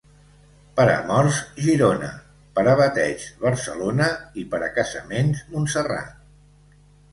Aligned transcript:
Per 0.77 0.85
a 0.93 1.03
morts, 1.09 1.41
Girona; 1.65 2.09
per 2.57 2.65
a 2.73 2.73
bateigs, 2.81 3.29
Barcelona, 3.45 4.09
i 4.45 4.49
per 4.55 4.65
a 4.71 4.73
casaments, 4.81 5.47
Montserrat. 5.55 6.21